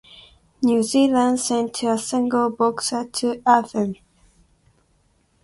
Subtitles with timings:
[0.63, 3.97] New Zealand sent a single boxer to Athens.